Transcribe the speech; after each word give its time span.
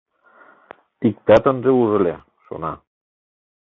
Иктат 1.07 1.43
ынже 1.51 1.71
уж 1.81 1.89
ыле, 1.97 2.15
шона. 2.43 2.73